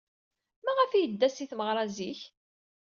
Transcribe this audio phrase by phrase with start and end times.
[0.65, 2.21] Maɣef ay yedda seg tmeɣra zik?